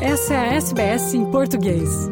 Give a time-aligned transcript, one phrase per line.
[0.00, 2.06] Essa é a SBS em português.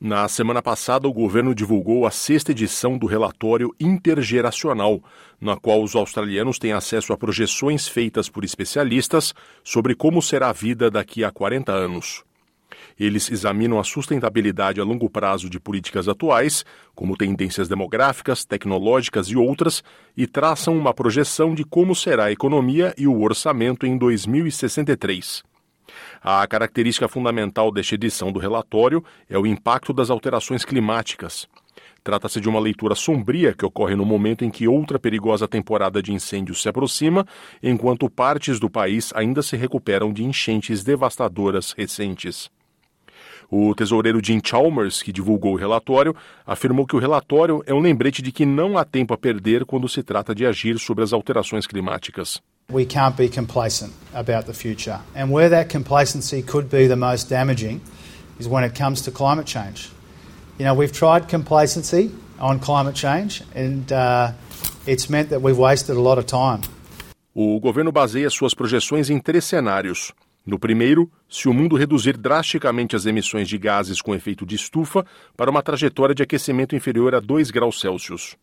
[0.00, 5.02] Na semana passada, o governo divulgou a sexta edição do relatório intergeracional,
[5.38, 10.54] na qual os australianos têm acesso a projeções feitas por especialistas sobre como será a
[10.54, 12.24] vida daqui a 40 anos.
[12.98, 19.36] Eles examinam a sustentabilidade a longo prazo de políticas atuais, como tendências demográficas, tecnológicas e
[19.36, 19.84] outras,
[20.16, 25.49] e traçam uma projeção de como será a economia e o orçamento em 2063.
[26.22, 31.48] A característica fundamental desta edição do relatório é o impacto das alterações climáticas.
[32.02, 36.12] Trata-se de uma leitura sombria que ocorre no momento em que outra perigosa temporada de
[36.12, 37.26] incêndios se aproxima,
[37.62, 42.50] enquanto partes do país ainda se recuperam de enchentes devastadoras recentes.
[43.50, 46.14] O tesoureiro Jim Chalmers, que divulgou o relatório,
[46.46, 49.88] afirmou que o relatório é um lembrete de que não há tempo a perder quando
[49.88, 52.40] se trata de agir sobre as alterações climáticas.
[52.70, 55.00] We can't be complacent about the future.
[55.14, 57.80] And where that complacency could be the most damaging
[58.38, 59.90] is when it comes to climate change.
[60.58, 64.32] You know, we've tried complacency on climate change and uh,
[64.86, 66.60] it's meant that we've wasted a lot of time.
[67.34, 70.12] O governo baseia suas projeções em três cenários.
[70.44, 75.04] No primeiro, se o mundo reduzir drasticamente as emissões de gases com efeito de estufa
[75.36, 78.36] para uma trajetória de aquecimento inferior a 2 graus Celsius.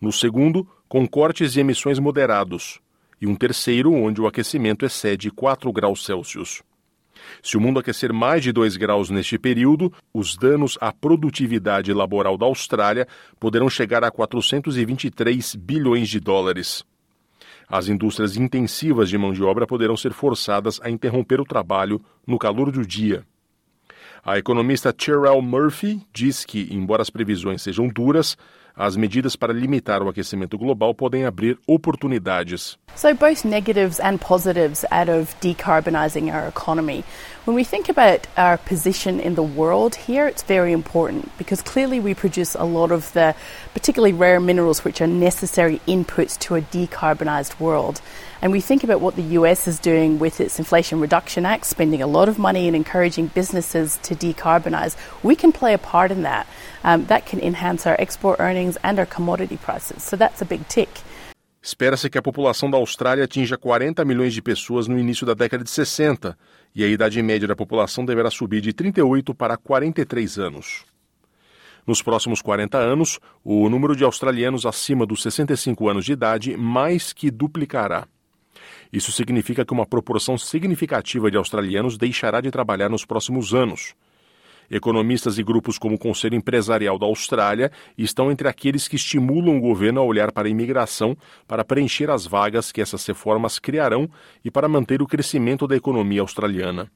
[0.00, 2.80] No segundo, com cortes de emissões moderados.
[3.20, 6.62] E um terceiro, onde o aquecimento excede 4 graus Celsius.
[7.42, 12.38] Se o mundo aquecer mais de 2 graus neste período, os danos à produtividade laboral
[12.38, 13.06] da Austrália
[13.38, 16.84] poderão chegar a 423 bilhões de dólares.
[17.68, 22.38] As indústrias intensivas de mão de obra poderão ser forçadas a interromper o trabalho no
[22.38, 23.24] calor do dia.
[24.24, 28.36] A economista Cheryl Murphy diz que, embora as previsões sejam duras,
[28.80, 32.78] as medidas para limitar o aquecimento global podem abrir oportunidades.
[32.96, 37.04] So, both negatives and positives out of decarbonising our economy.
[37.44, 42.00] When we think about our position in the world here, it's very important because clearly
[42.00, 43.34] we produce a lot of the
[43.74, 48.00] particularly rare minerals which are necessary inputs to a decarbonised world.
[48.42, 52.02] And we think about what the US is doing with its Inflation Reduction Act, spending
[52.02, 54.96] a lot of money in encouraging businesses to decarbonise.
[55.22, 56.46] We can play a part in that.
[56.82, 60.02] Um, that can enhance our export earnings and our commodity prices.
[60.02, 60.90] So that's a big tick.
[61.62, 65.62] Espera-se que a população da Austrália atinja 40 milhões de pessoas no início da década
[65.62, 66.36] de 60
[66.74, 70.84] e a idade média da população deverá subir de 38 para 43 anos.
[71.86, 77.12] Nos próximos 40 anos, o número de australianos acima dos 65 anos de idade mais
[77.12, 78.06] que duplicará.
[78.92, 83.94] Isso significa que uma proporção significativa de australianos deixará de trabalhar nos próximos anos.
[84.70, 89.60] Economistas e grupos como o Conselho Empresarial da Austrália estão entre aqueles que estimulam o
[89.60, 91.16] governo a olhar para a imigração
[91.48, 94.08] para preencher as vagas que essas reformas criarão
[94.44, 96.88] e para manter o crescimento da economia australiana.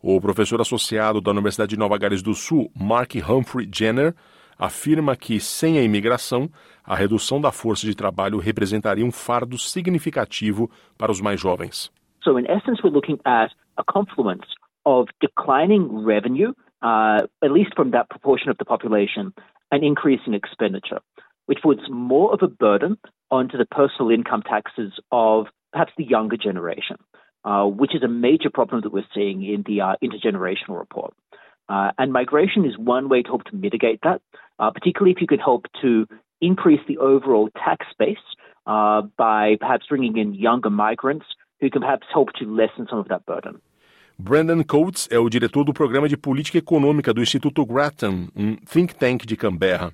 [0.00, 4.14] O professor associado da Universidade de Nova Gales do Sul, Mark Humphrey Jenner,
[4.58, 6.48] afirma que, sem a imigração,
[6.84, 11.90] a redução da força de trabalho representaria um fardo significativo para os mais jovens.
[12.22, 14.46] So, in essence, we're looking at a confluence
[14.84, 19.32] of declining revenue, uh, at least from that proportion of the population,
[19.70, 21.00] and increasing expenditure,
[21.46, 22.98] which puts more of a burden
[23.30, 26.96] onto the personal income taxes of perhaps the younger generation,
[27.44, 31.14] uh, which is a major problem that we're seeing in the uh, intergenerational report.
[31.68, 34.20] Uh, and migration is one way to help to mitigate that,
[34.58, 36.06] uh, particularly if you could help to
[36.40, 38.18] increase the overall tax base
[38.66, 41.24] uh, by perhaps bringing in younger migrants
[41.60, 43.60] who can perhaps help to lessen some of that burden.
[44.18, 48.94] Brandon Coates é o diretor do programa de política econômica do Instituto Grattan, um think
[48.94, 49.92] tank de Canberra.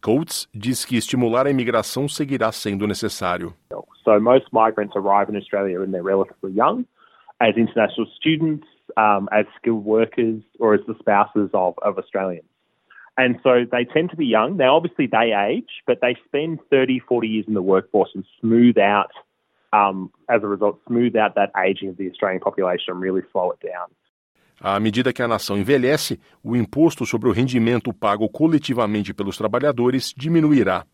[0.00, 3.54] Coates diz que estimular a imigração seguirá sendo necessário.
[4.02, 6.84] So most migrants arrive in Australia when they're relatively young,
[7.40, 12.46] as international students, um, as skilled workers, or as the spouses of, of Australians.
[13.16, 14.56] And so they tend to be young.
[14.56, 18.78] Now, obviously, they age, but they spend 30, 40 years in the workforce and smooth
[18.78, 19.12] out,
[24.60, 30.12] À medida que a nação envelhece, o imposto sobre o rendimento pago coletivamente pelos trabalhadores
[30.16, 30.84] diminuirá.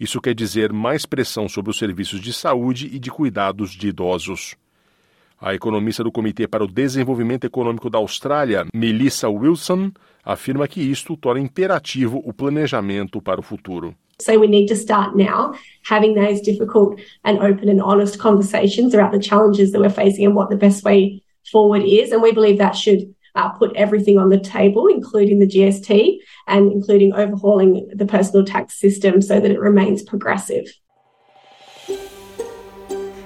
[0.00, 4.56] Isso quer dizer mais pressão sobre os serviços de saúde e de cuidados de idosos.
[5.38, 9.92] A economista do Comitê para o Desenvolvimento Econômico da Austrália, Melissa Wilson,
[10.24, 13.94] afirma que isto torna imperativo o planejamento para o futuro.
[14.18, 15.54] So we need to start now
[15.84, 20.34] having those difficult and open and honest conversations about the challenges that we're facing and
[20.34, 22.12] what the best way forward is.
[22.12, 26.72] And we believe that should uh, put everything on the table, including the GST and
[26.72, 30.72] including overhauling the personal tax system so that it remains progressive.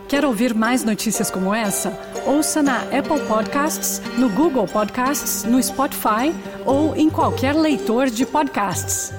[0.09, 1.97] Quer ouvir mais notícias como essa?
[2.27, 6.33] ouça na Apple Podcasts, no Google Podcasts, no Spotify
[6.67, 9.13] ou em qualquer leitor de podcasts.